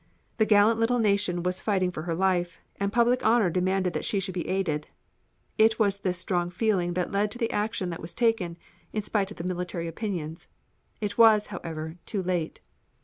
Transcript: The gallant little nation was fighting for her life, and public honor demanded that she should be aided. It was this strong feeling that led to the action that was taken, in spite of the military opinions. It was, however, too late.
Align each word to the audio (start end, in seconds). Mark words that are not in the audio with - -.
The 0.37 0.47
gallant 0.47 0.79
little 0.79 0.97
nation 0.97 1.43
was 1.43 1.61
fighting 1.61 1.91
for 1.91 2.01
her 2.01 2.15
life, 2.15 2.59
and 2.77 2.91
public 2.91 3.23
honor 3.23 3.51
demanded 3.51 3.93
that 3.93 4.03
she 4.03 4.19
should 4.19 4.33
be 4.33 4.47
aided. 4.47 4.87
It 5.59 5.77
was 5.77 5.99
this 5.99 6.17
strong 6.17 6.49
feeling 6.49 6.95
that 6.95 7.11
led 7.11 7.29
to 7.29 7.37
the 7.37 7.51
action 7.51 7.91
that 7.91 8.01
was 8.01 8.15
taken, 8.15 8.57
in 8.93 9.03
spite 9.03 9.29
of 9.29 9.37
the 9.37 9.43
military 9.43 9.87
opinions. 9.87 10.47
It 11.01 11.19
was, 11.19 11.45
however, 11.53 11.97
too 12.07 12.23
late. 12.23 12.61